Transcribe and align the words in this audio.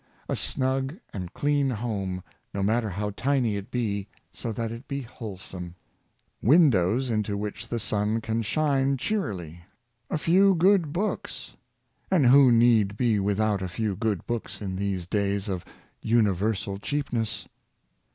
A 0.27 0.35
snug 0.35 0.95
and 1.13 1.31
clean 1.31 1.69
home, 1.69 2.23
no 2.55 2.63
matter 2.63 2.89
how. 2.89 3.11
tiny 3.11 3.55
it 3.55 3.69
be, 3.69 4.07
so 4.33 4.51
that 4.51 4.71
it 4.71 4.87
be 4.87 5.01
wholesome. 5.01 5.75
Windows 6.41 7.11
into 7.11 7.37
which 7.37 7.67
the 7.67 7.77
sun 7.77 8.19
can 8.19 8.41
shine 8.41 8.97
cheerily, 8.97 9.59
a 10.09 10.17
few 10.17 10.55
good 10.55 10.91
books 10.91 11.55
(and 12.09 12.25
who 12.25 12.51
need 12.51 12.97
be 12.97 13.19
without 13.19 13.61
a 13.61 13.69
few 13.69 13.95
good 13.95 14.25
books 14.25 14.59
in 14.59 14.75
these 14.75 15.05
days 15.05 15.47
of 15.47 15.63
universal 16.01 16.79
cheapness?) 16.79 17.47